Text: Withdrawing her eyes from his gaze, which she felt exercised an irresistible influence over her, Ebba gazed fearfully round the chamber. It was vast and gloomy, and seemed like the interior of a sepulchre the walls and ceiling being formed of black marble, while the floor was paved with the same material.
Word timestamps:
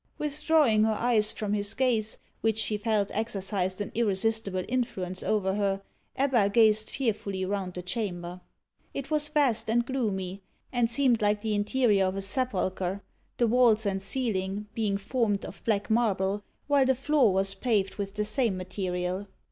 Withdrawing 0.17 0.83
her 0.85 0.95
eyes 0.95 1.31
from 1.31 1.53
his 1.53 1.75
gaze, 1.75 2.17
which 2.41 2.57
she 2.57 2.75
felt 2.75 3.11
exercised 3.13 3.79
an 3.81 3.91
irresistible 3.93 4.63
influence 4.67 5.21
over 5.21 5.53
her, 5.53 5.83
Ebba 6.15 6.49
gazed 6.49 6.89
fearfully 6.89 7.45
round 7.45 7.75
the 7.75 7.83
chamber. 7.83 8.41
It 8.95 9.11
was 9.11 9.27
vast 9.29 9.69
and 9.69 9.85
gloomy, 9.85 10.41
and 10.73 10.89
seemed 10.89 11.21
like 11.21 11.41
the 11.41 11.53
interior 11.53 12.05
of 12.05 12.15
a 12.15 12.23
sepulchre 12.23 13.03
the 13.37 13.45
walls 13.45 13.85
and 13.85 14.01
ceiling 14.01 14.65
being 14.73 14.97
formed 14.97 15.45
of 15.45 15.63
black 15.65 15.91
marble, 15.91 16.43
while 16.65 16.85
the 16.87 16.95
floor 16.95 17.31
was 17.31 17.53
paved 17.53 17.97
with 17.97 18.15
the 18.15 18.25
same 18.25 18.57
material. 18.57 19.27